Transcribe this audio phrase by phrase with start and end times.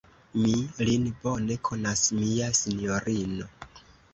[0.43, 0.53] Mi
[0.87, 3.51] lin bone konas, mia sinjorino.